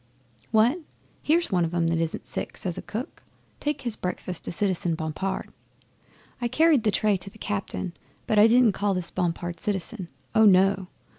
'"What! 0.49 0.79
Here's 1.21 1.51
one 1.51 1.63
of 1.63 1.75
'em 1.75 1.85
that 1.89 1.99
isn't 1.99 2.25
sick!" 2.25 2.57
says 2.57 2.75
a 2.75 2.81
cook. 2.81 3.21
"Take 3.59 3.81
his 3.81 3.95
breakfast 3.95 4.43
to 4.45 4.51
Citizen 4.51 4.95
Bompard." 4.95 5.53
'I 6.41 6.47
carried 6.47 6.83
the 6.85 6.89
tray 6.89 7.17
to 7.17 7.29
the 7.29 7.37
cabin, 7.37 7.93
but 8.25 8.39
I 8.39 8.47
didn't 8.47 8.71
call 8.71 8.95
this 8.95 9.11
Bompard 9.11 9.59
"Citizen." 9.59 10.07
Oh 10.33 10.45
no! 10.45 10.87